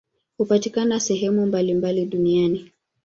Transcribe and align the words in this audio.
Hupatikana 0.37 0.99
sehemu 0.99 1.45
mbalimbali 1.45 2.05
duniani. 2.05 2.71